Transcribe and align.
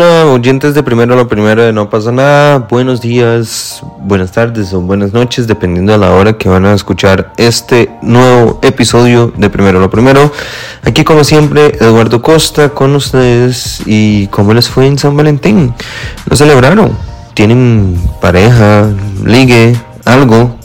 hola, 0.00 0.26
oyentes 0.26 0.74
de 0.74 0.84
primero 0.84 1.14
a 1.14 1.16
lo 1.16 1.26
primero 1.26 1.60
de 1.60 1.72
No 1.72 1.90
pasa 1.90 2.12
nada. 2.12 2.58
Buenos 2.70 3.00
días, 3.00 3.82
buenas 3.98 4.30
tardes 4.30 4.72
o 4.72 4.80
buenas 4.80 5.12
noches, 5.12 5.48
dependiendo 5.48 5.90
de 5.90 5.98
la 5.98 6.12
hora 6.12 6.38
que 6.38 6.48
van 6.48 6.66
a 6.66 6.72
escuchar 6.72 7.32
este 7.36 7.90
nuevo 8.00 8.60
episodio 8.62 9.32
de 9.36 9.50
primero 9.50 9.80
lo 9.80 9.90
primero. 9.90 10.30
Aquí, 10.84 11.02
como 11.02 11.24
siempre, 11.24 11.76
Eduardo 11.80 12.22
Costa 12.22 12.68
con 12.68 12.94
ustedes. 12.94 13.82
¿Y 13.86 14.28
cómo 14.28 14.54
les 14.54 14.68
fue 14.68 14.86
en 14.86 14.98
San 14.98 15.16
Valentín? 15.16 15.74
¿Lo 16.26 16.36
celebraron? 16.36 16.92
¿Tienen 17.34 18.00
pareja, 18.20 18.88
ligue, 19.24 19.74
algo? 20.12 20.58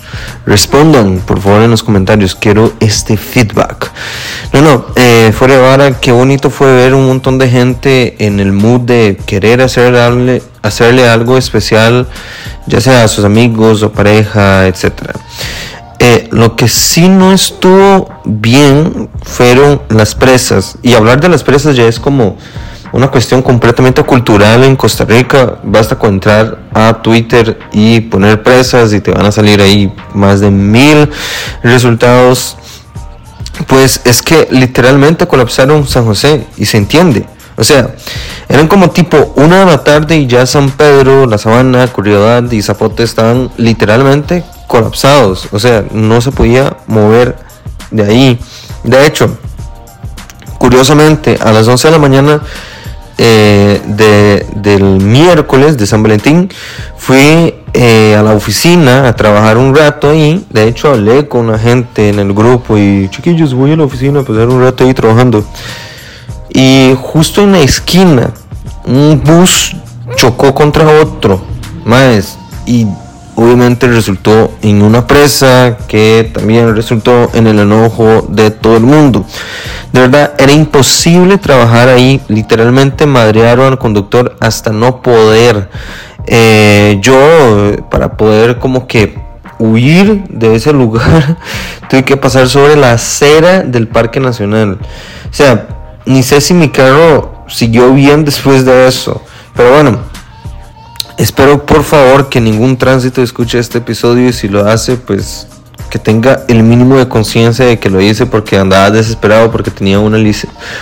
Respondan, 0.46 1.20
por 1.26 1.40
favor, 1.40 1.62
en 1.62 1.72
los 1.72 1.84
comentarios. 1.84 2.36
Quiero 2.36 2.74
este 2.80 3.18
feedback. 3.18 3.92
No, 4.52 4.62
no, 4.62 4.86
eh, 4.96 5.32
fuera 5.36 5.58
vara, 5.58 6.00
qué 6.00 6.12
bonito 6.12 6.50
fue 6.50 6.72
ver 6.74 6.94
un 6.94 7.08
montón 7.08 7.38
de 7.38 7.50
gente 7.50 8.16
en 8.26 8.40
el 8.40 8.52
mood 8.52 8.82
de 8.82 9.18
querer 9.26 9.62
hacerle, 9.62 10.44
hacerle 10.62 11.08
algo 11.08 11.38
especial, 11.38 12.08
ya 12.68 12.80
sea 12.80 13.04
a 13.04 13.08
sus 13.08 13.26
amigos 13.26 13.82
o 13.82 13.92
pareja, 13.92 14.68
etc. 14.68 14.92
Eh, 16.00 16.28
lo 16.32 16.56
que 16.56 16.68
sí 16.68 17.08
no 17.08 17.32
estuvo 17.32 18.10
bien 18.26 19.10
fueron 19.24 19.82
las 19.90 20.16
presas. 20.16 20.78
Y 20.84 20.94
hablar 20.94 21.22
de 21.22 21.30
las 21.30 21.44
presas 21.44 21.76
ya 21.76 21.88
es 21.88 22.00
como 22.00 22.38
una 22.94 23.10
cuestión 23.10 23.42
completamente 23.42 24.04
cultural 24.04 24.64
en 24.64 24.76
Costa 24.76 25.04
Rica. 25.04 25.58
Basta 25.64 25.98
con 25.98 26.14
entrar 26.14 26.60
a 26.74 27.02
Twitter 27.02 27.60
y 27.74 28.00
poner 28.02 28.44
presas 28.44 28.94
y 28.94 29.02
te 29.02 29.12
van 29.12 29.26
a 29.26 29.32
salir 29.32 29.60
ahí 29.62 29.92
más 30.14 30.40
de 30.40 30.52
mil 30.52 31.10
resultados. 31.64 32.56
Pues 33.68 34.00
es 34.06 34.22
que 34.22 34.48
literalmente 34.52 35.28
colapsaron 35.28 35.88
San 35.88 36.06
José 36.06 36.46
y 36.56 36.66
se 36.66 36.78
entiende. 36.78 37.26
O 37.56 37.64
sea, 37.64 37.96
eran 38.48 38.68
como 38.68 38.92
tipo 38.92 39.34
una 39.38 39.62
de 39.62 39.66
la 39.66 39.84
tarde 39.84 40.16
y 40.18 40.28
ya 40.28 40.46
San 40.46 40.70
Pedro, 40.72 41.26
La 41.26 41.40
Sabana, 41.40 41.88
Curiosidad 41.88 42.52
y 42.52 42.62
Zapote 42.62 43.04
estaban 43.04 43.52
literalmente 43.58 44.44
colapsados. 44.68 45.48
O 45.52 45.60
sea, 45.60 45.84
no 45.92 46.22
se 46.22 46.32
podía 46.32 46.78
mover 46.86 47.38
de 47.90 48.04
ahí. 48.04 48.40
De 48.84 49.06
hecho, 49.06 49.36
curiosamente, 50.60 51.40
a 51.42 51.52
las 51.52 51.68
11 51.68 51.88
de 51.88 51.92
la 51.92 52.00
mañana 52.00 52.42
eh, 53.18 53.82
de, 53.86 54.46
del 54.56 54.84
miércoles 54.84 55.78
de 55.78 55.86
San 55.86 56.02
Valentín 56.02 56.50
fui 56.98 57.54
eh, 57.74 58.16
a 58.18 58.24
la 58.24 58.34
oficina 58.34 59.08
a 59.08 59.16
trabajar 59.16 59.58
un 59.58 59.76
rato 59.76 60.14
y 60.14 60.44
de 60.50 60.68
hecho 60.68 60.90
hablé 60.90 61.28
con 61.28 61.52
la 61.52 61.60
gente 61.60 62.10
en 62.10 62.20
el 62.20 62.34
grupo 62.34 62.78
y 62.78 63.10
chiquillos 63.10 63.54
voy 63.54 63.74
a 63.74 63.76
la 63.76 63.84
oficina 63.84 64.22
a 64.22 64.24
pasar 64.24 64.48
un 64.48 64.62
rato 64.62 64.84
ahí 64.84 64.94
trabajando 64.94 65.46
y 66.50 66.96
justo 67.02 67.42
en 67.42 67.52
la 67.52 67.60
esquina 67.60 68.32
un 68.86 69.22
bus 69.24 69.76
chocó 70.16 70.54
contra 70.54 71.02
otro 71.02 71.42
más 71.86 72.38
y 72.66 72.88
obviamente 73.36 73.88
resultó 73.88 74.54
en 74.62 74.82
una 74.82 75.08
presa 75.08 75.78
que 75.88 76.30
también 76.34 76.76
resultó 76.76 77.32
en 77.34 77.48
el 77.48 77.60
enojo 77.60 78.26
de 78.30 78.52
todo 78.52 78.78
el 78.78 78.84
mundo. 78.84 79.26
De 79.92 80.02
verdad, 80.02 80.34
era 80.38 80.52
imposible 80.52 81.38
trabajar 81.38 81.90
ahí, 81.90 82.22
literalmente 82.28 83.06
madrearon 83.06 83.74
al 83.74 83.78
conductor 83.78 84.36
hasta 84.40 84.72
no 84.72 85.02
poder. 85.02 85.70
Eh, 86.26 86.98
yo, 87.02 87.18
para 87.90 88.16
poder 88.18 88.60
como 88.60 88.88
que 88.88 89.18
huir 89.60 90.24
de 90.30 90.56
ese 90.56 90.74
lugar, 90.74 91.38
tuve 91.90 92.04
que 92.04 92.18
pasar 92.18 92.50
sobre 92.50 92.76
la 92.76 92.94
acera 92.94 93.62
del 93.62 93.88
Parque 93.88 94.20
Nacional. 94.20 94.80
O 95.30 95.34
sea, 95.34 95.68
ni 96.06 96.24
sé 96.24 96.42
si 96.42 96.54
mi 96.54 96.70
carro 96.70 97.46
siguió 97.48 97.94
bien 97.94 98.26
después 98.26 98.66
de 98.66 98.88
eso. 98.88 99.22
Pero 99.56 99.74
bueno, 99.74 100.00
Espero 101.18 101.66
por 101.66 101.84
favor 101.84 102.30
que 102.30 102.42
ningún 102.42 102.78
tránsito 102.78 103.22
escuche 103.22 103.60
este 103.60 103.78
episodio 103.78 104.30
y 104.30 104.34
si 104.34 104.48
lo 104.48 104.68
hace, 104.68 104.96
pues 104.96 105.48
que 105.90 106.00
tenga 106.00 106.42
el 106.48 106.64
mínimo 106.64 106.98
de 106.98 107.08
conciencia 107.08 107.66
de 107.66 107.78
que 107.78 107.90
lo 107.90 108.02
hice 108.02 108.26
porque 108.26 108.58
andaba 108.58 108.90
desesperado 108.90 109.52
porque 109.52 109.70
tenía 109.70 110.00
una, 110.00 110.18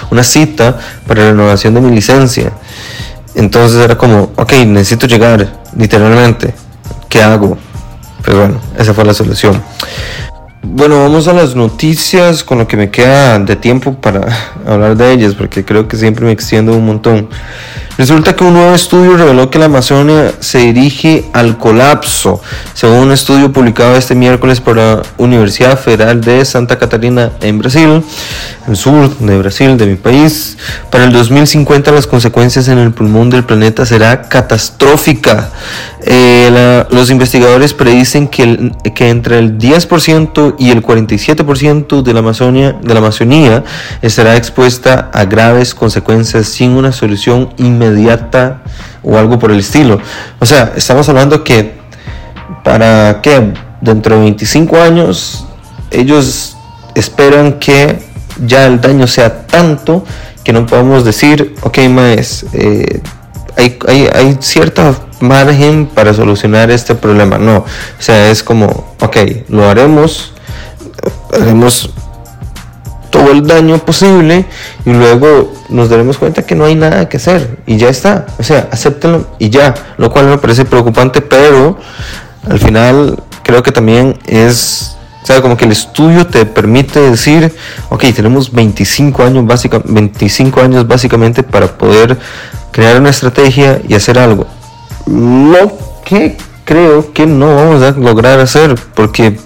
una 0.09 0.23
cita 0.23 0.79
para 1.05 1.23
la 1.23 1.31
renovación 1.31 1.73
de 1.73 1.81
mi 1.81 1.93
licencia. 1.93 2.53
Entonces 3.35 3.83
era 3.83 3.97
como, 3.97 4.31
ok, 4.37 4.53
necesito 4.65 5.07
llegar, 5.07 5.61
literalmente. 5.75 6.53
¿Qué 7.09 7.21
hago? 7.21 7.57
Pues 8.23 8.37
bueno, 8.37 8.61
esa 8.77 8.93
fue 8.93 9.03
la 9.03 9.13
solución. 9.13 9.61
Bueno, 10.63 11.01
vamos 11.01 11.27
a 11.27 11.33
las 11.33 11.55
noticias 11.55 12.43
con 12.43 12.59
lo 12.59 12.67
que 12.67 12.77
me 12.77 12.89
queda 12.89 13.37
de 13.39 13.55
tiempo 13.57 13.95
para 13.95 14.27
hablar 14.65 14.95
de 14.95 15.11
ellas, 15.11 15.33
porque 15.35 15.65
creo 15.65 15.87
que 15.89 15.97
siempre 15.97 16.25
me 16.25 16.31
extiendo 16.31 16.73
un 16.73 16.85
montón. 16.85 17.27
Resulta 18.01 18.35
que 18.35 18.43
un 18.43 18.53
nuevo 18.53 18.73
estudio 18.73 19.15
reveló 19.15 19.51
que 19.51 19.59
la 19.59 19.65
Amazonia 19.65 20.33
se 20.39 20.57
dirige 20.57 21.25
al 21.33 21.59
colapso, 21.59 22.41
según 22.73 22.97
un 22.97 23.11
estudio 23.11 23.53
publicado 23.53 23.95
este 23.95 24.15
miércoles 24.15 24.59
por 24.59 24.77
la 24.77 25.03
Universidad 25.19 25.77
Federal 25.77 26.19
de 26.19 26.43
Santa 26.43 26.79
Catarina 26.79 27.29
en 27.41 27.59
Brasil, 27.59 28.01
el 28.67 28.75
sur 28.75 29.15
de 29.19 29.37
Brasil, 29.37 29.77
de 29.77 29.85
mi 29.85 29.97
país. 29.97 30.57
Para 30.89 31.03
el 31.03 31.11
2050 31.11 31.91
las 31.91 32.07
consecuencias 32.07 32.67
en 32.69 32.79
el 32.79 32.91
pulmón 32.91 33.29
del 33.29 33.43
planeta 33.43 33.85
será 33.85 34.23
catastrófica. 34.23 35.51
Eh, 36.03 36.83
los 36.89 37.11
investigadores 37.11 37.75
predicen 37.75 38.27
que, 38.27 38.71
entre 38.95 39.37
el 39.37 39.59
10% 39.59 40.55
y 40.57 40.71
el 40.71 40.81
47% 40.81 42.01
de 42.01 42.13
la, 42.13 42.19
Amazonia, 42.21 42.75
de 42.81 42.93
la 42.95 42.99
Amazonía 42.99 43.63
estará 44.01 44.37
expuesta 44.37 45.11
a 45.13 45.25
graves 45.25 45.75
consecuencias 45.75 46.47
sin 46.47 46.71
una 46.71 46.91
solución 46.91 47.53
inmediata 47.57 47.90
inmediata 47.91 48.61
o 49.03 49.17
algo 49.17 49.39
por 49.39 49.51
el 49.51 49.59
estilo. 49.59 49.99
O 50.39 50.45
sea, 50.45 50.73
estamos 50.75 51.07
hablando 51.09 51.43
que 51.43 51.73
para 52.63 53.21
que 53.21 53.53
dentro 53.81 54.15
de 54.15 54.21
25 54.21 54.77
años 54.77 55.45
ellos 55.91 56.57
esperan 56.95 57.53
que 57.53 57.99
ya 58.45 58.65
el 58.65 58.79
daño 58.79 59.07
sea 59.07 59.45
tanto 59.47 60.03
que 60.43 60.53
no 60.53 60.65
podemos 60.65 61.05
decir, 61.05 61.55
ok, 61.61 61.77
más, 61.89 62.45
eh, 62.53 63.01
hay, 63.57 63.77
hay, 63.87 64.09
hay 64.13 64.37
cierta 64.39 64.95
margen 65.19 65.85
para 65.85 66.13
solucionar 66.13 66.71
este 66.71 66.95
problema. 66.95 67.37
No, 67.37 67.57
o 67.57 67.65
sea, 67.99 68.31
es 68.31 68.41
como, 68.41 68.95
ok, 68.99 69.17
lo 69.49 69.69
haremos, 69.69 70.33
haremos 71.33 71.91
todo 73.11 73.31
el 73.31 73.45
daño 73.45 73.77
posible 73.77 74.45
y 74.85 74.91
luego 74.91 75.53
nos 75.69 75.89
daremos 75.89 76.17
cuenta 76.17 76.41
que 76.43 76.55
no 76.55 76.65
hay 76.65 76.75
nada 76.75 77.07
que 77.07 77.17
hacer 77.17 77.59
y 77.67 77.77
ya 77.77 77.89
está. 77.89 78.25
O 78.39 78.43
sea, 78.43 78.69
acéptenlo 78.71 79.27
y 79.37 79.49
ya, 79.49 79.75
lo 79.97 80.09
cual 80.09 80.25
me 80.25 80.37
parece 80.39 80.65
preocupante, 80.65 81.21
pero 81.21 81.77
al 82.49 82.59
final 82.59 83.21
creo 83.43 83.61
que 83.61 83.71
también 83.71 84.17
es, 84.25 84.95
o 85.37 85.41
como 85.41 85.57
que 85.57 85.65
el 85.65 85.71
estudio 85.71 86.25
te 86.25 86.45
permite 86.45 86.99
decir, 86.99 87.53
ok, 87.89 88.05
tenemos 88.15 88.51
25 88.51 89.23
años, 89.23 89.45
básica, 89.45 89.81
25 89.83 90.61
años 90.61 90.87
básicamente 90.87 91.43
para 91.43 91.67
poder 91.67 92.17
crear 92.71 92.99
una 92.99 93.09
estrategia 93.09 93.81
y 93.87 93.93
hacer 93.93 94.17
algo. 94.17 94.47
Lo 95.05 95.77
que 96.05 96.37
creo 96.63 97.11
que 97.13 97.25
no 97.25 97.55
vamos 97.55 97.83
a 97.83 97.91
lograr 97.91 98.39
hacer, 98.39 98.75
porque 98.95 99.37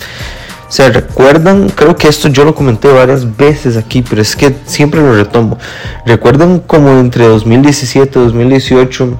se 0.67 0.89
recuerdan, 0.89 1.69
creo 1.69 1.95
que 1.95 2.07
esto 2.07 2.27
yo 2.29 2.43
lo 2.43 2.55
comenté 2.55 2.91
varias 2.91 3.37
veces 3.37 3.77
aquí, 3.77 4.01
pero 4.01 4.21
es 4.21 4.35
que 4.35 4.55
siempre 4.65 5.01
lo 5.01 5.13
retomo. 5.13 5.57
Recuerdan 6.05 6.59
como 6.59 6.89
entre 6.99 7.27
2017 7.27 8.19
y 8.19 8.23
2018, 8.23 9.19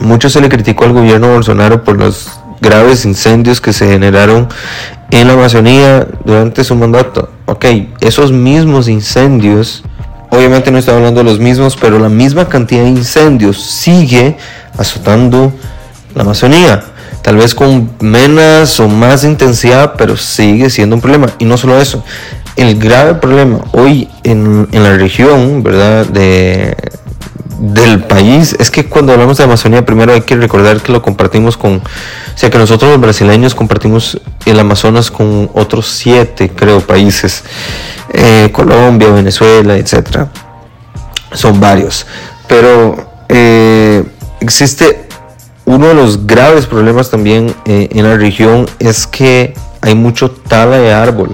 mucho 0.00 0.30
se 0.30 0.40
le 0.40 0.48
criticó 0.48 0.84
al 0.84 0.92
gobierno 0.92 1.32
Bolsonaro 1.32 1.82
por 1.82 1.98
los 1.98 2.38
graves 2.60 3.04
incendios 3.04 3.60
que 3.60 3.72
se 3.72 3.88
generaron 3.88 4.48
en 5.10 5.26
la 5.26 5.34
Amazonía 5.34 6.06
durante 6.24 6.62
su 6.62 6.74
mandato. 6.76 7.30
Ok, 7.46 7.66
esos 8.00 8.30
mismos 8.32 8.88
incendios, 8.88 9.82
obviamente 10.30 10.70
no 10.70 10.78
estoy 10.78 10.94
hablando 10.94 11.22
de 11.22 11.30
los 11.30 11.40
mismos, 11.40 11.76
pero 11.76 11.98
la 11.98 12.08
misma 12.08 12.48
cantidad 12.48 12.84
de 12.84 12.90
incendios 12.90 13.60
sigue 13.60 14.36
azotando 14.78 15.52
la 16.14 16.22
Amazonía 16.22 16.93
tal 17.24 17.38
vez 17.38 17.54
con 17.54 17.90
menos 18.00 18.78
o 18.80 18.86
más 18.86 19.24
intensidad, 19.24 19.94
pero 19.96 20.14
sigue 20.14 20.68
siendo 20.68 20.94
un 20.94 21.00
problema. 21.00 21.28
Y 21.38 21.46
no 21.46 21.56
solo 21.56 21.80
eso, 21.80 22.04
el 22.54 22.78
grave 22.78 23.14
problema 23.14 23.64
hoy 23.72 24.10
en, 24.24 24.68
la 24.70 24.94
región, 24.98 25.62
¿verdad? 25.62 26.04
De, 26.04 26.76
del 27.58 28.00
país 28.00 28.54
es 28.60 28.70
que 28.70 28.84
cuando 28.84 29.14
hablamos 29.14 29.38
de 29.38 29.44
Amazonía 29.44 29.86
primero 29.86 30.12
hay 30.12 30.20
que 30.20 30.36
recordar 30.36 30.82
que 30.82 30.92
lo 30.92 31.00
compartimos 31.00 31.56
con, 31.56 31.76
o 31.76 31.82
sea 32.34 32.50
que 32.50 32.58
nosotros 32.58 32.90
los 32.90 33.00
brasileños 33.00 33.54
compartimos 33.54 34.20
el 34.44 34.60
Amazonas 34.60 35.10
con 35.10 35.48
otros 35.54 35.86
siete 35.86 36.50
creo 36.54 36.80
países, 36.80 37.42
eh, 38.12 38.50
Colombia, 38.52 39.08
Venezuela, 39.08 39.76
etcétera, 39.78 40.28
son 41.32 41.58
varios, 41.58 42.06
pero 42.48 43.24
eh, 43.28 44.04
existe 44.40 45.04
uno 45.64 45.88
de 45.88 45.94
los 45.94 46.26
graves 46.26 46.66
problemas 46.66 47.10
también 47.10 47.54
eh, 47.64 47.88
en 47.92 48.04
la 48.04 48.16
región 48.16 48.66
es 48.78 49.06
que 49.06 49.54
hay 49.80 49.94
mucho 49.94 50.30
tala 50.30 50.78
de 50.78 50.92
árbol 50.92 51.30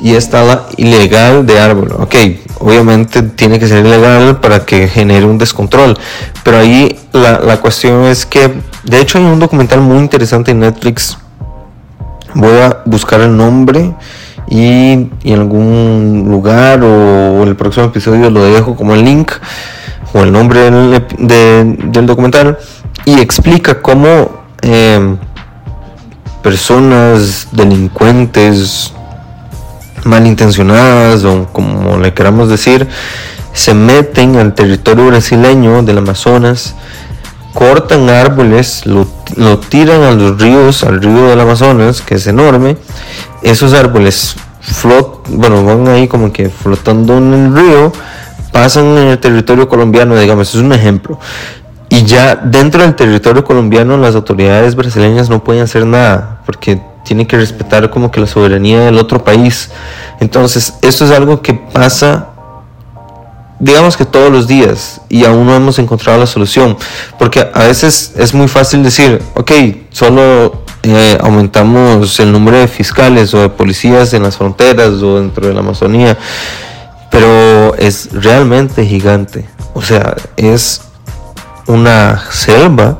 y 0.00 0.14
es 0.14 0.30
tala 0.30 0.66
ilegal 0.76 1.46
de 1.46 1.60
árbol. 1.60 1.92
Ok, 1.98 2.14
obviamente 2.58 3.22
tiene 3.22 3.58
que 3.58 3.68
ser 3.68 3.84
ilegal 3.84 4.40
para 4.40 4.64
que 4.64 4.88
genere 4.88 5.26
un 5.26 5.38
descontrol, 5.38 5.96
pero 6.42 6.58
ahí 6.58 6.98
la, 7.12 7.40
la 7.40 7.60
cuestión 7.60 8.04
es 8.04 8.26
que, 8.26 8.52
de 8.84 9.00
hecho 9.00 9.18
hay 9.18 9.24
un 9.24 9.38
documental 9.38 9.80
muy 9.80 9.98
interesante 9.98 10.50
en 10.50 10.60
Netflix, 10.60 11.18
voy 12.34 12.58
a 12.58 12.82
buscar 12.84 13.20
el 13.20 13.36
nombre 13.36 13.94
y, 14.48 15.08
en 15.24 15.32
algún 15.32 16.26
lugar 16.28 16.82
o 16.82 17.42
en 17.42 17.48
el 17.48 17.56
próximo 17.56 17.86
episodio 17.86 18.30
lo 18.30 18.44
dejo 18.44 18.76
como 18.76 18.94
el 18.94 19.04
link 19.04 19.32
o 20.12 20.22
el 20.22 20.32
nombre 20.32 20.70
del, 21.18 22.06
documental 22.06 22.58
y 23.04 23.20
explica 23.20 23.80
cómo 23.82 24.42
eh, 24.62 25.16
personas 26.42 27.48
delincuentes 27.52 28.92
malintencionadas 30.04 31.24
o 31.24 31.46
como 31.52 31.98
le 31.98 32.12
queramos 32.12 32.48
decir 32.48 32.88
se 33.52 33.74
meten 33.74 34.36
al 34.36 34.54
territorio 34.54 35.06
brasileño 35.06 35.82
del 35.82 35.98
Amazonas 35.98 36.74
cortan 37.52 38.08
árboles, 38.08 38.86
lo, 38.86 39.06
tiran 39.58 40.02
a 40.02 40.12
los 40.12 40.40
ríos, 40.40 40.82
al 40.84 41.00
río 41.00 41.28
del 41.28 41.40
Amazonas, 41.40 42.00
que 42.00 42.16
es 42.16 42.26
enorme. 42.26 42.76
Esos 43.42 43.74
árboles 43.74 44.36
flot, 44.60 45.28
bueno, 45.28 45.64
van 45.64 45.88
ahí 45.88 46.08
como 46.08 46.32
que 46.32 46.48
flotando 46.48 47.18
en 47.18 47.34
el 47.34 47.56
río, 47.56 47.92
pasan 48.52 48.86
en 48.98 49.08
el 49.08 49.18
territorio 49.18 49.68
colombiano, 49.68 50.18
digamos, 50.18 50.54
es 50.54 50.60
un 50.60 50.72
ejemplo. 50.72 51.18
Y 51.92 52.04
ya 52.04 52.36
dentro 52.36 52.82
del 52.82 52.94
territorio 52.94 53.44
colombiano 53.44 53.98
las 53.98 54.14
autoridades 54.14 54.74
brasileñas 54.74 55.28
no 55.28 55.44
pueden 55.44 55.62
hacer 55.62 55.84
nada, 55.84 56.40
porque 56.46 56.80
tienen 57.04 57.26
que 57.26 57.36
respetar 57.36 57.90
como 57.90 58.10
que 58.10 58.18
la 58.18 58.26
soberanía 58.26 58.80
del 58.80 58.96
otro 58.96 59.22
país. 59.22 59.70
Entonces, 60.18 60.72
esto 60.80 61.04
es 61.04 61.10
algo 61.10 61.42
que 61.42 61.52
pasa 61.52 62.28
digamos 63.62 63.96
que 63.96 64.04
todos 64.04 64.32
los 64.32 64.48
días 64.48 65.02
y 65.08 65.24
aún 65.24 65.46
no 65.46 65.54
hemos 65.54 65.78
encontrado 65.78 66.18
la 66.18 66.26
solución. 66.26 66.76
Porque 67.18 67.48
a 67.52 67.60
veces 67.60 68.12
es 68.16 68.34
muy 68.34 68.48
fácil 68.48 68.82
decir, 68.82 69.22
ok, 69.34 69.52
solo 69.90 70.64
eh, 70.82 71.18
aumentamos 71.20 72.18
el 72.20 72.32
número 72.32 72.58
de 72.58 72.68
fiscales 72.68 73.32
o 73.34 73.40
de 73.42 73.50
policías 73.50 74.14
en 74.14 74.22
las 74.22 74.36
fronteras 74.36 74.90
o 75.02 75.20
dentro 75.20 75.46
de 75.46 75.52
la 75.52 75.60
Amazonía, 75.60 76.18
pero 77.10 77.74
es 77.76 78.08
realmente 78.12 78.84
gigante. 78.84 79.46
O 79.74 79.82
sea, 79.82 80.16
es 80.36 80.80
una 81.66 82.22
selva 82.30 82.98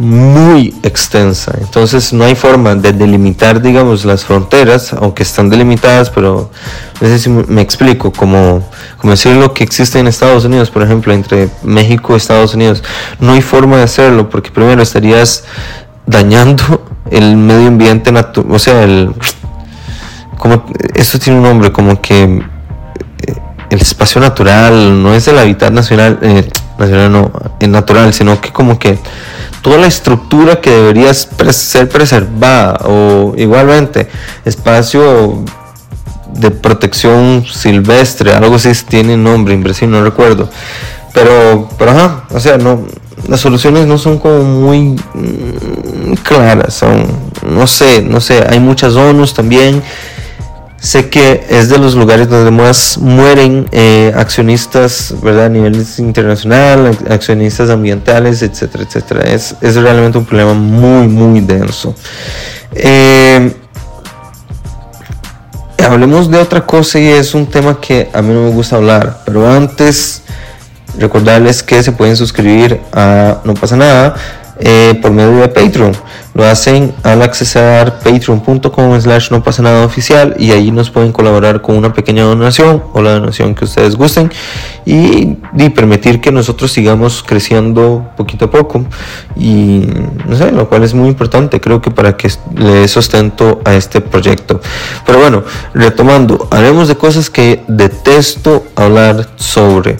muy 0.00 0.74
extensa. 0.82 1.52
Entonces 1.60 2.14
no 2.14 2.24
hay 2.24 2.34
forma 2.34 2.74
de 2.74 2.94
delimitar, 2.94 3.60
digamos, 3.60 4.06
las 4.06 4.24
fronteras, 4.24 4.94
aunque 4.94 5.22
están 5.22 5.50
delimitadas, 5.50 6.08
pero 6.08 6.50
no 7.02 7.06
sé 7.06 7.18
si 7.18 7.28
me 7.28 7.60
explico, 7.60 8.10
como, 8.10 8.66
como 8.96 9.10
decir 9.10 9.36
lo 9.36 9.52
que 9.52 9.62
existe 9.62 9.98
en 9.98 10.06
Estados 10.06 10.46
Unidos, 10.46 10.70
por 10.70 10.82
ejemplo, 10.82 11.12
entre 11.12 11.50
México 11.62 12.14
y 12.14 12.16
Estados 12.16 12.54
Unidos. 12.54 12.82
No 13.20 13.32
hay 13.32 13.42
forma 13.42 13.76
de 13.76 13.82
hacerlo, 13.82 14.30
porque 14.30 14.50
primero 14.50 14.80
estarías 14.80 15.44
dañando 16.06 16.82
el 17.10 17.36
medio 17.36 17.68
ambiente 17.68 18.10
natural, 18.10 18.52
o 18.52 18.58
sea, 18.58 18.82
el... 18.82 19.14
Como, 20.38 20.64
esto 20.94 21.18
tiene 21.18 21.38
un 21.38 21.44
nombre, 21.44 21.70
como 21.70 22.00
que 22.00 22.22
eh, 22.22 23.34
el 23.68 23.80
espacio 23.82 24.18
natural, 24.18 25.02
no 25.02 25.12
es 25.12 25.28
el 25.28 25.38
hábitat 25.38 25.70
nacional, 25.70 26.18
eh, 26.22 26.48
nacional 26.80 27.12
no, 27.12 27.32
natural, 27.68 28.12
sino 28.12 28.40
que 28.40 28.52
como 28.52 28.78
que 28.78 28.98
toda 29.62 29.78
la 29.78 29.86
estructura 29.86 30.60
que 30.60 30.70
debería 30.70 31.12
ser 31.14 31.88
preservada 31.88 32.78
o 32.84 33.34
igualmente 33.36 34.08
espacio 34.44 35.44
de 36.34 36.50
protección 36.50 37.44
silvestre, 37.44 38.32
algo 38.32 38.54
así 38.54 38.70
tiene 38.88 39.16
nombre, 39.16 39.54
impresión, 39.54 39.90
no 39.90 40.02
recuerdo. 40.02 40.48
Pero, 41.12 41.68
pero 41.76 41.90
ajá, 41.90 42.24
o 42.30 42.40
sea, 42.40 42.56
no, 42.56 42.86
las 43.28 43.40
soluciones 43.40 43.86
no 43.86 43.98
son 43.98 44.18
como 44.18 44.42
muy 44.42 44.96
mm, 45.14 46.14
claras, 46.22 46.74
son, 46.74 47.06
no 47.48 47.66
sé, 47.66 48.02
no 48.02 48.20
sé, 48.20 48.44
hay 48.48 48.60
muchas 48.60 48.94
ONUs 48.94 49.34
también 49.34 49.82
Sé 50.80 51.10
que 51.10 51.46
es 51.50 51.68
de 51.68 51.76
los 51.78 51.94
lugares 51.94 52.30
donde 52.30 52.50
más 52.50 52.96
mueren 52.96 53.68
eh, 53.70 54.14
accionistas, 54.16 55.14
¿verdad? 55.22 55.44
A 55.44 55.48
nivel 55.50 55.86
internacional, 55.98 56.96
accionistas 57.10 57.68
ambientales, 57.68 58.40
etcétera, 58.40 58.84
etcétera. 58.84 59.30
Es, 59.30 59.54
es 59.60 59.76
realmente 59.76 60.16
un 60.16 60.24
problema 60.24 60.54
muy, 60.54 61.06
muy 61.06 61.40
denso. 61.40 61.94
Eh, 62.72 63.54
hablemos 65.84 66.30
de 66.30 66.38
otra 66.38 66.64
cosa 66.64 66.98
y 66.98 67.08
es 67.08 67.34
un 67.34 67.46
tema 67.46 67.78
que 67.78 68.08
a 68.14 68.22
mí 68.22 68.32
no 68.32 68.44
me 68.44 68.50
gusta 68.50 68.76
hablar, 68.76 69.20
pero 69.26 69.50
antes 69.50 70.22
recordarles 70.98 71.62
que 71.62 71.82
se 71.82 71.92
pueden 71.92 72.16
suscribir 72.16 72.80
a 72.92 73.38
No 73.44 73.54
pasa 73.54 73.76
nada 73.76 74.14
eh, 74.60 74.98
por 75.00 75.10
medio 75.10 75.36
de 75.38 75.48
Patreon. 75.48 75.92
Lo 76.32 76.44
hacen 76.44 76.94
al 77.02 77.22
accesar 77.22 77.98
patreon.com 77.98 79.00
slash 79.00 79.30
no 79.32 79.42
pasa 79.42 79.62
nada 79.62 79.84
oficial 79.84 80.36
y 80.38 80.52
ahí 80.52 80.70
nos 80.70 80.88
pueden 80.88 81.10
colaborar 81.10 81.60
con 81.60 81.76
una 81.76 81.92
pequeña 81.92 82.22
donación 82.22 82.84
o 82.92 83.02
la 83.02 83.14
donación 83.14 83.54
que 83.54 83.64
ustedes 83.64 83.96
gusten 83.96 84.30
y, 84.86 85.36
permitir 85.74 86.20
que 86.20 86.30
nosotros 86.30 86.72
sigamos 86.72 87.22
creciendo 87.22 88.10
poquito 88.16 88.46
a 88.46 88.50
poco 88.50 88.84
y 89.36 89.82
no 90.26 90.36
sé, 90.36 90.52
lo 90.52 90.68
cual 90.68 90.82
es 90.82 90.94
muy 90.94 91.08
importante 91.08 91.60
creo 91.60 91.80
que 91.80 91.90
para 91.90 92.16
que 92.16 92.30
le 92.54 92.72
dé 92.72 92.88
sustento 92.88 93.60
a 93.64 93.74
este 93.74 94.00
proyecto. 94.00 94.60
Pero 95.06 95.18
bueno, 95.18 95.44
retomando, 95.74 96.48
haremos 96.50 96.88
de 96.88 96.96
cosas 96.96 97.30
que 97.30 97.62
detesto 97.66 98.64
hablar 98.76 99.28
sobre 99.36 99.96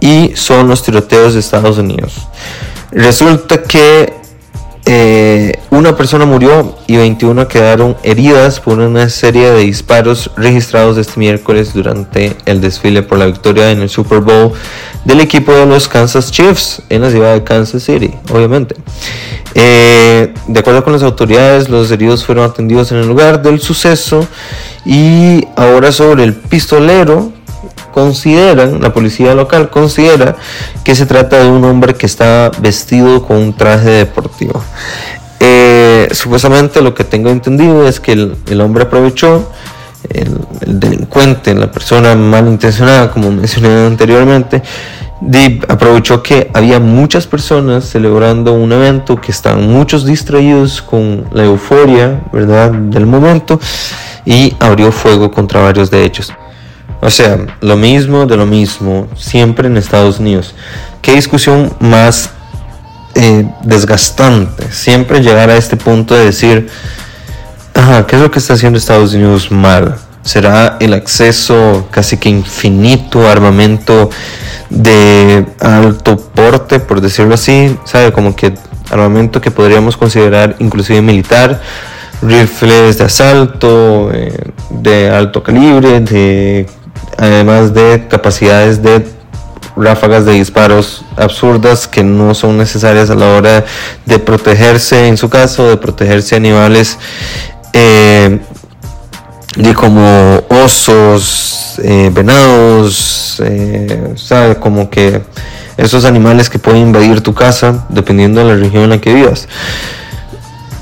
y 0.00 0.32
son 0.34 0.68
los 0.68 0.82
tiroteos 0.82 1.34
de 1.34 1.40
Estados 1.40 1.78
Unidos. 1.78 2.28
Resulta 2.92 3.62
que 3.62 4.20
eh, 4.86 5.52
una 5.70 5.96
persona 5.96 6.24
murió 6.24 6.74
y 6.86 6.96
21 6.96 7.46
quedaron 7.46 7.96
heridas 8.02 8.58
por 8.58 8.78
una 8.80 9.08
serie 9.08 9.50
de 9.50 9.60
disparos 9.60 10.30
registrados 10.36 10.96
este 10.96 11.20
miércoles 11.20 11.74
durante 11.74 12.36
el 12.46 12.60
desfile 12.60 13.02
por 13.02 13.18
la 13.18 13.26
victoria 13.26 13.70
en 13.70 13.82
el 13.82 13.88
Super 13.88 14.20
Bowl 14.20 14.52
del 15.04 15.20
equipo 15.20 15.52
de 15.52 15.66
los 15.66 15.86
Kansas 15.86 16.32
Chiefs 16.32 16.82
en 16.88 17.02
la 17.02 17.10
ciudad 17.10 17.34
de 17.34 17.44
Kansas 17.44 17.82
City, 17.82 18.10
obviamente. 18.32 18.74
Eh, 19.54 20.32
de 20.46 20.60
acuerdo 20.60 20.82
con 20.82 20.92
las 20.92 21.02
autoridades, 21.02 21.68
los 21.68 21.90
heridos 21.90 22.24
fueron 22.24 22.44
atendidos 22.44 22.90
en 22.92 22.98
el 22.98 23.06
lugar 23.06 23.42
del 23.42 23.60
suceso 23.60 24.26
y 24.84 25.46
ahora 25.56 25.92
sobre 25.92 26.24
el 26.24 26.34
pistolero 26.34 27.32
consideran, 27.92 28.80
la 28.80 28.92
policía 28.92 29.34
local 29.34 29.70
considera 29.70 30.36
que 30.84 30.94
se 30.94 31.06
trata 31.06 31.42
de 31.42 31.48
un 31.48 31.64
hombre 31.64 31.94
que 31.94 32.06
está 32.06 32.50
vestido 32.60 33.26
con 33.26 33.36
un 33.36 33.52
traje 33.52 33.90
deportivo. 33.90 34.62
Eh, 35.40 36.08
supuestamente 36.12 36.82
lo 36.82 36.94
que 36.94 37.04
tengo 37.04 37.30
entendido 37.30 37.88
es 37.88 37.98
que 37.98 38.12
el, 38.12 38.60
hombre 38.60 38.84
aprovechó, 38.84 39.50
el, 40.08 40.38
delincuente, 40.78 41.54
la 41.54 41.70
persona 41.70 42.14
malintencionada, 42.14 43.10
como 43.10 43.30
mencioné 43.30 43.86
anteriormente, 43.86 44.62
aprovechó 45.68 46.22
que 46.22 46.50
había 46.54 46.78
muchas 46.78 47.26
personas 47.26 47.84
celebrando 47.84 48.52
un 48.52 48.72
evento, 48.72 49.20
que 49.20 49.32
están 49.32 49.66
muchos 49.70 50.04
distraídos 50.04 50.82
con 50.82 51.24
la 51.32 51.44
euforia, 51.44 52.22
¿verdad?, 52.32 52.70
del 52.70 53.06
momento, 53.06 53.58
y 54.24 54.54
abrió 54.60 54.92
fuego 54.92 55.30
contra 55.30 55.60
varios 55.60 55.90
de 55.90 56.04
ellos. 56.04 56.32
O 57.00 57.10
sea, 57.10 57.38
lo 57.60 57.76
mismo 57.76 58.26
de 58.26 58.36
lo 58.36 58.46
mismo, 58.46 59.08
siempre 59.16 59.68
en 59.68 59.76
Estados 59.76 60.18
Unidos. 60.18 60.54
¿Qué 61.00 61.14
discusión 61.14 61.72
más 61.80 62.30
eh, 63.14 63.48
desgastante? 63.62 64.70
Siempre 64.70 65.20
llegar 65.20 65.48
a 65.48 65.56
este 65.56 65.76
punto 65.76 66.14
de 66.14 66.26
decir, 66.26 66.68
¿qué 68.06 68.16
es 68.16 68.22
lo 68.22 68.30
que 68.30 68.38
está 68.38 68.54
haciendo 68.54 68.78
Estados 68.78 69.14
Unidos 69.14 69.50
mal? 69.50 69.96
¿Será 70.22 70.76
el 70.80 70.92
acceso 70.92 71.88
casi 71.90 72.18
que 72.18 72.28
infinito 72.28 73.26
a 73.26 73.32
armamento 73.32 74.10
de 74.68 75.46
alto 75.60 76.18
porte, 76.18 76.80
por 76.80 77.00
decirlo 77.00 77.34
así? 77.34 77.78
¿Sabe? 77.84 78.12
Como 78.12 78.36
que 78.36 78.52
armamento 78.90 79.40
que 79.40 79.50
podríamos 79.50 79.96
considerar 79.96 80.56
inclusive 80.58 81.00
militar 81.00 81.62
rifles 82.22 82.98
de 82.98 83.04
asalto, 83.04 84.10
eh, 84.12 84.52
de 84.68 85.08
alto 85.08 85.42
calibre, 85.42 86.00
de 86.00 86.66
además 87.16 87.74
de 87.74 88.06
capacidades 88.08 88.82
de 88.82 89.04
ráfagas 89.76 90.24
de 90.24 90.32
disparos 90.32 91.04
absurdas 91.16 91.88
que 91.88 92.02
no 92.02 92.34
son 92.34 92.58
necesarias 92.58 93.10
a 93.10 93.14
la 93.14 93.28
hora 93.34 93.64
de 94.04 94.18
protegerse 94.18 95.08
en 95.08 95.16
su 95.16 95.28
caso, 95.28 95.68
de 95.68 95.76
protegerse 95.76 96.36
animales 96.36 96.98
eh, 97.72 98.40
como 99.74 100.42
osos, 100.48 101.78
eh, 101.82 102.10
venados, 102.12 103.40
eh, 103.44 104.14
¿sabe? 104.16 104.56
Como 104.56 104.90
que 104.90 105.22
esos 105.76 106.04
animales 106.04 106.50
que 106.50 106.58
pueden 106.58 106.82
invadir 106.82 107.20
tu 107.22 107.34
casa 107.34 107.86
dependiendo 107.88 108.40
de 108.40 108.54
la 108.54 108.60
región 108.60 108.84
en 108.84 108.90
la 108.90 108.98
que 109.00 109.14
vivas. 109.14 109.48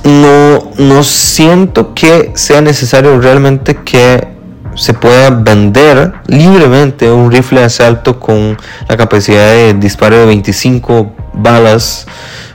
No, 0.05 0.71
no 0.77 1.05
siento 1.05 1.95
que 1.95 2.33
sea 2.35 2.61
necesario 2.61 3.21
realmente 3.21 3.77
que 3.85 4.38
se 4.79 4.95
pueda 4.95 5.31
vender 5.31 6.13
libremente 6.29 7.11
un 7.11 7.31
rifle 7.31 7.61
de 7.61 7.67
asalto 7.67 8.21
con 8.21 8.57
la 8.89 8.97
capacidad 8.97 9.49
de 9.53 9.75
disparo 9.75 10.17
de 10.17 10.27
25 10.27 11.13
balas 11.35 12.07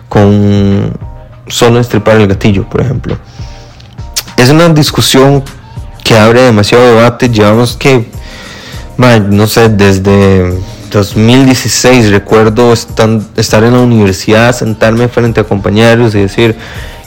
con 0.08 0.94
solo 1.48 1.80
estripar 1.80 2.15
el 2.15 2.27
gatillo, 2.27 2.68
por 2.70 2.82
ejemplo. 2.82 3.18
Es 4.38 4.50
una 4.50 4.70
discusión 4.70 5.44
que 6.03 6.18
abre 6.18 6.42
demasiado 6.44 6.96
debate. 6.96 7.30
Llevamos 7.30 7.75
que, 7.75 8.10
no 8.98 9.48
sé, 9.48 9.70
desde 9.70 10.58
2016 10.92 12.10
recuerdo 12.10 12.72
estar 12.74 13.63
en 13.63 13.74
la 13.74 13.80
universidad, 13.80 14.56
sentarme 14.56 15.10
frente 15.10 15.42
a 15.42 15.44
compañeros 15.44 16.15
y 16.15 16.20
decir 16.20 16.56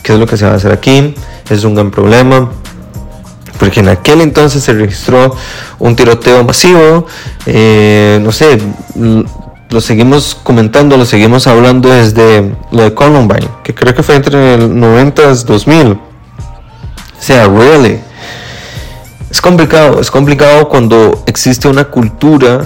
qué 0.03 0.13
es 0.13 0.19
lo 0.19 0.27
que 0.27 0.37
se 0.37 0.45
va 0.45 0.53
a 0.53 0.57
hacer 0.57 0.73
aquí. 0.73 1.15
Es 1.49 1.65
un 1.65 1.75
gran 1.75 1.91
problema 1.91 2.51
porque 3.59 3.81
en 3.81 3.89
aquel 3.89 4.21
entonces 4.21 4.63
se 4.63 4.73
registró 4.73 5.35
un 5.79 5.97
tiroteo 5.97 6.45
masivo, 6.45 7.07
eh, 7.47 8.19
no 8.23 8.33
sé, 8.33 8.59
lo 9.71 9.81
seguimos 9.81 10.37
comentando, 10.43 10.97
lo 10.97 11.05
seguimos 11.05 11.47
hablando 11.47 11.89
desde 11.89 12.55
lo 12.71 12.83
de 12.83 12.95
Columbine, 12.95 13.49
que 13.65 13.75
creo 13.75 13.95
que 13.95 14.03
fue 14.03 14.17
entre 14.17 14.55
el 14.55 14.79
90 14.79 15.23
y 15.23 15.45
2000. 15.45 15.93
O 15.93 15.99
sea, 17.19 17.49
really. 17.49 18.01
Es 19.31 19.41
complicado, 19.41 20.01
es 20.01 20.11
complicado 20.11 20.69
cuando 20.69 21.25
existe 21.27 21.69
una 21.69 21.85
cultura 21.85 22.65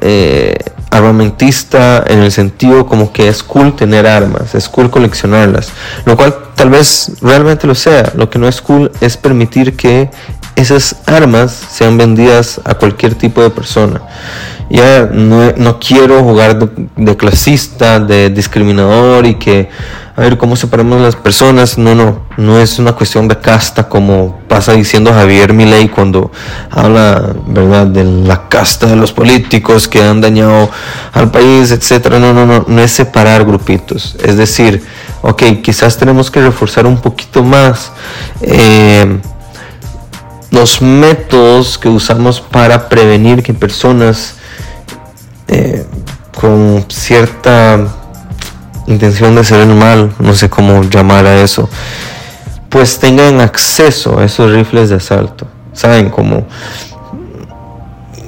eh, 0.00 0.56
armamentista 0.90 2.04
en 2.06 2.20
el 2.20 2.32
sentido 2.32 2.86
como 2.86 3.12
que 3.12 3.28
es 3.28 3.42
cool 3.42 3.74
tener 3.76 4.06
armas, 4.06 4.54
es 4.54 4.68
cool 4.68 4.90
coleccionarlas, 4.90 5.70
lo 6.04 6.16
cual 6.16 6.34
tal 6.54 6.70
vez 6.70 7.12
realmente 7.20 7.66
lo 7.66 7.74
sea. 7.74 8.12
Lo 8.16 8.30
que 8.30 8.38
no 8.38 8.48
es 8.48 8.60
cool 8.60 8.90
es 9.00 9.16
permitir 9.16 9.76
que 9.76 10.10
esas 10.56 10.96
armas 11.06 11.52
sean 11.52 11.96
vendidas 11.96 12.60
a 12.64 12.74
cualquier 12.74 13.14
tipo 13.14 13.42
de 13.42 13.50
persona. 13.50 14.00
Ya 14.70 15.08
no, 15.12 15.52
no 15.56 15.78
quiero 15.78 16.22
jugar 16.22 16.58
de, 16.58 17.16
clasista, 17.16 18.00
de 18.00 18.28
discriminador 18.28 19.26
y 19.26 19.36
que 19.36 19.70
a 20.14 20.20
ver 20.20 20.36
cómo 20.36 20.56
separamos 20.56 21.00
las 21.00 21.16
personas. 21.16 21.78
No, 21.78 21.94
no, 21.94 22.22
no 22.36 22.58
es 22.58 22.78
una 22.78 22.92
cuestión 22.92 23.28
de 23.28 23.38
casta 23.38 23.88
como 23.88 24.40
pasa 24.48 24.72
diciendo 24.72 25.12
Javier 25.12 25.52
Milei 25.52 25.88
cuando 25.88 26.30
habla, 26.70 27.34
¿verdad?, 27.46 27.86
de 27.86 28.04
la 28.04 28.48
casta 28.48 28.86
de 28.86 28.96
los 28.96 29.12
políticos 29.12 29.88
que 29.88 30.02
han 30.02 30.20
dañado 30.20 30.70
al 31.12 31.30
país, 31.30 31.70
etcétera. 31.70 32.18
No, 32.18 32.34
no, 32.34 32.44
no, 32.44 32.64
no 32.66 32.82
es 32.82 32.90
separar 32.90 33.44
grupitos. 33.44 34.16
Es 34.22 34.36
decir, 34.36 34.84
ok, 35.22 35.42
quizás 35.62 35.96
tenemos 35.96 36.30
que 36.30 36.42
reforzar 36.42 36.86
un 36.86 36.98
poquito 36.98 37.42
más. 37.42 37.92
Eh, 38.42 39.18
los 40.50 40.80
métodos 40.82 41.78
que 41.78 41.88
usamos 41.88 42.40
para 42.40 42.88
prevenir 42.88 43.42
que 43.42 43.52
personas 43.54 44.37
eh, 45.48 45.84
con 46.38 46.84
cierta 46.88 47.78
intención 48.86 49.34
de 49.34 49.42
hacer 49.42 49.60
el 49.60 49.74
mal, 49.74 50.12
no 50.18 50.34
sé 50.34 50.48
cómo 50.48 50.82
llamar 50.82 51.26
a 51.26 51.42
eso, 51.42 51.68
pues 52.68 52.98
tengan 52.98 53.40
acceso 53.40 54.18
a 54.18 54.24
esos 54.24 54.50
rifles 54.52 54.90
de 54.90 54.96
asalto. 54.96 55.46
¿Saben? 55.72 56.10
Como, 56.10 56.46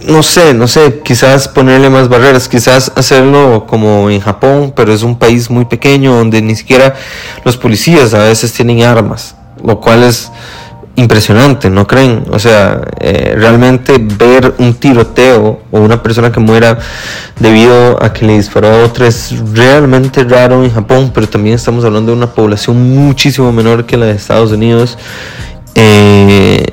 no 0.07 0.23
sé, 0.23 0.55
no 0.55 0.69
sé, 0.69 1.01
quizás 1.03 1.49
ponerle 1.49 1.91
más 1.91 2.09
barreras, 2.09 2.49
quizás 2.49 2.93
hacerlo 2.95 3.67
como 3.69 4.09
en 4.09 4.21
Japón, 4.21 4.73
pero 4.77 4.93
es 4.93 5.03
un 5.03 5.19
país 5.19 5.51
muy 5.51 5.65
pequeño 5.65 6.15
donde 6.15 6.41
ni 6.43 6.55
siquiera 6.55 6.95
los 7.45 7.57
policías 7.57 8.15
a 8.15 8.21
veces 8.21 8.53
tienen 8.53 8.83
armas, 8.83 9.35
lo 9.65 9.81
cual 9.81 10.05
es 10.05 10.31
impresionante, 11.01 11.71
¿no 11.71 11.87
creen? 11.87 12.25
O 12.31 12.39
sea, 12.39 12.83
eh, 13.01 13.35
realmente 13.37 13.97
ver 13.99 14.55
un 14.59 14.75
tiroteo 14.75 15.61
o 15.71 15.81
una 15.81 16.03
persona 16.03 16.31
que 16.31 16.41
muera 16.41 16.79
debido 17.39 18.03
a 18.03 18.13
que 18.13 18.27
le 18.27 18.35
disparó 18.35 18.69
a 18.69 18.85
otra 18.85 19.07
es 19.07 19.35
realmente 19.55 20.23
raro 20.25 20.63
en 20.63 20.71
Japón, 20.71 21.11
pero 21.15 21.29
también 21.29 21.57
estamos 21.57 21.85
hablando 21.85 22.13
de 22.13 22.19
una 22.19 22.29
población 22.29 22.95
muchísimo 22.95 23.51
menor 23.51 23.87
que 23.87 23.97
la 23.97 24.07
de 24.07 24.13
Estados 24.13 24.53
Unidos. 24.53 24.99
Eh, 25.75 26.67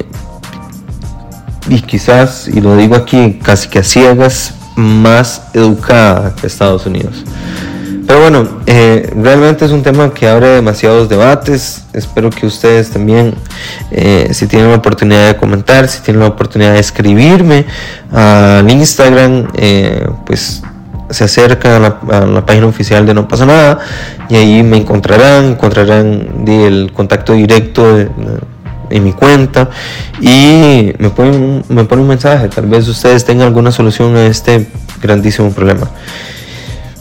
y 1.70 1.82
quizás, 1.82 2.48
y 2.48 2.60
lo 2.60 2.76
digo 2.76 2.96
aquí 2.96 3.40
casi 3.42 3.70
que 3.70 3.80
a 3.80 3.84
ciegas, 3.84 4.54
más 4.76 5.44
educada 5.54 6.36
que 6.36 6.48
Estados 6.48 6.86
Unidos. 6.86 7.24
Pero 8.08 8.22
bueno, 8.22 8.48
eh, 8.66 9.12
realmente 9.18 9.66
es 9.66 9.72
un 9.72 9.84
tema 9.84 10.14
que 10.14 10.30
abre 10.30 10.48
demasiados 10.48 11.10
debates. 11.10 11.84
Espero 11.92 12.30
que 12.30 12.46
ustedes 12.46 12.90
también, 12.90 13.36
eh, 13.92 14.30
si 14.32 14.48
tienen 14.48 14.70
la 14.70 14.78
oportunidad 14.78 15.28
de 15.28 15.36
comentar, 15.36 15.90
si 15.90 16.02
tienen 16.02 16.22
la 16.22 16.28
oportunidad 16.28 16.72
de 16.72 16.80
escribirme 16.80 17.66
al 18.14 18.72
Instagram, 18.72 19.50
eh, 19.58 20.08
pues 20.26 20.64
se 21.10 21.24
acercan 21.26 21.84
a 21.84 22.00
la, 22.32 22.46
página 22.46 22.68
oficial 22.68 23.06
de 23.06 23.14
No 23.14 23.28
pasa 23.28 23.46
nada 23.46 23.80
y 24.30 24.36
ahí 24.38 24.64
me 24.64 24.78
encontrarán, 24.78 25.44
encontrarán 25.46 26.46
el 26.48 26.92
contacto 26.94 27.34
directo 27.34 28.00
en 28.00 29.04
mi 29.04 29.12
cuenta 29.12 29.70
y 30.22 30.94
me 30.98 31.10
ponen, 31.10 31.64
me 31.68 31.84
ponen 31.84 32.04
un 32.04 32.10
mensaje. 32.10 32.48
Tal 32.48 32.68
vez 32.68 32.88
ustedes 32.88 33.26
tengan 33.26 33.48
alguna 33.48 33.74
solución 33.74 34.16
a 34.16 34.28
este 34.28 34.66
grandísimo 35.02 35.52
problema 35.52 35.90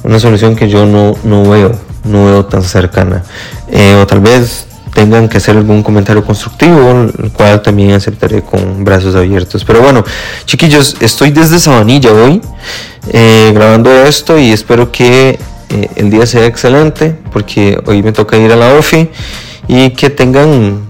una 0.07 0.21
solución 0.21 0.55
que 0.55 0.69
yo 0.69 0.87
no, 0.87 1.17
no 1.25 1.51
veo, 1.51 1.73
no 2.05 2.27
veo 2.27 2.45
tan 2.47 2.63
cercana. 2.63 3.25
Eh, 3.69 3.99
o 4.01 4.07
tal 4.07 4.21
vez 4.21 4.67
tengan 4.95 5.29
que 5.29 5.39
hacer 5.39 5.57
algún 5.57 5.83
comentario 5.83 6.25
constructivo, 6.25 7.09
el 7.23 7.33
cual 7.33 7.61
también 7.61 7.93
aceptaré 7.93 8.43
con 8.43 8.85
brazos 8.85 9.17
abiertos. 9.17 9.65
Pero 9.65 9.83
bueno, 9.83 10.05
chiquillos, 10.45 10.97
estoy 11.01 11.33
desde 11.33 11.59
Sabanilla 11.59 12.13
hoy 12.13 12.41
eh, 13.13 13.51
grabando 13.53 13.91
esto 13.91 14.39
y 14.39 14.53
espero 14.53 14.93
que 14.93 15.41
eh, 15.71 15.91
el 15.97 16.09
día 16.09 16.25
sea 16.25 16.47
excelente, 16.47 17.17
porque 17.33 17.79
hoy 17.87 18.05
me 18.05 18.13
toca 18.13 18.39
ir 18.39 18.53
a 18.53 18.57
la 18.57 18.75
OFI 18.75 19.11
y 19.67 19.91
que 19.91 20.09
tengan 20.09 20.87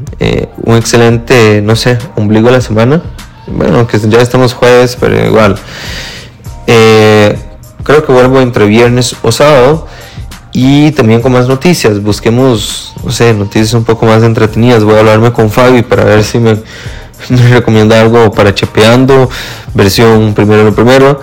un 0.63 0.77
excelente, 0.77 1.63
no 1.63 1.75
sé, 1.75 1.99
ombligo 2.17 2.49
de 2.49 2.53
la 2.53 2.61
semana. 2.61 3.03
Bueno, 3.47 3.87
que 3.87 3.99
ya 3.99 4.21
estamos 4.21 4.53
jueves, 4.53 4.97
pero 5.01 5.25
igual. 5.25 5.57
Creo 7.87 8.05
que 8.05 8.13
vuelvo 8.13 8.41
entre 8.41 8.67
viernes 8.67 9.15
o 9.23 9.31
sábado 9.31 9.87
y 10.53 10.91
también 10.91 11.21
con 11.21 11.31
más 11.31 11.47
noticias. 11.47 12.03
Busquemos, 12.03 12.95
no 13.05 13.13
sé, 13.13 13.33
noticias 13.33 13.75
un 13.75 13.85
poco 13.85 14.07
más 14.07 14.25
entretenidas. 14.25 14.83
Voy 14.83 14.97
a 14.97 14.99
hablarme 14.99 15.33
con 15.33 15.51
Fabi 15.51 15.83
para 15.83 16.03
ver 16.03 16.25
si 16.25 16.41
me, 16.41 16.57
recomienda 17.51 18.01
algo 18.01 18.33
para 18.33 18.53
Chepeando, 18.53 19.31
versión 19.73 20.35
primero 20.35 20.65
lo 20.65 20.75
primero, 20.75 21.21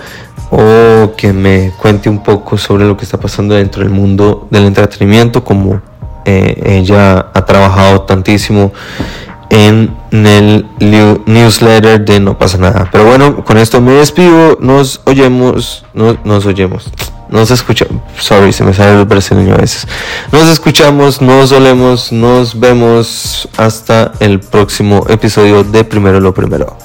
o 0.51 1.13
que 1.17 1.33
me 1.33 1.73
cuente 1.81 2.09
un 2.09 2.23
poco 2.23 2.57
sobre 2.57 2.85
lo 2.85 2.95
que 2.95 3.03
está 3.03 3.19
pasando 3.19 3.55
dentro 3.55 3.83
del 3.83 3.91
mundo 3.91 4.47
del 4.49 4.63
entretenimiento, 4.63 5.43
como 5.43 5.81
eh, 6.23 6.61
ella 6.65 7.27
ha 7.33 7.45
trabajado 7.45 8.03
tantísimo 8.03 8.71
en 9.49 9.95
el 10.11 10.65
newsletter 11.25 12.03
de 12.03 12.19
No 12.19 12.37
pasa 12.37 12.57
nada. 12.57 12.89
Pero 12.91 13.05
bueno, 13.05 13.43
con 13.43 13.57
esto 13.57 13.81
me 13.81 13.93
despido. 13.93 14.57
Nos 14.59 15.01
oyemos, 15.05 15.85
no, 15.93 16.17
nos 16.23 16.45
oyemos. 16.45 16.91
Nos 17.29 17.49
escuchamos. 17.49 18.01
Sorry, 18.19 18.53
se 18.53 18.63
me 18.63 18.73
sale 18.73 18.99
el 18.99 19.05
brasileño 19.05 19.55
a 19.55 19.57
veces. 19.57 19.87
Nos 20.31 20.49
escuchamos, 20.49 21.21
nos 21.21 21.51
olemos, 21.51 22.11
nos 22.11 22.59
vemos 22.59 23.49
hasta 23.57 24.11
el 24.19 24.39
próximo 24.39 25.05
episodio 25.09 25.63
de 25.63 25.83
Primero 25.83 26.19
lo 26.19 26.33
Primero. 26.33 26.77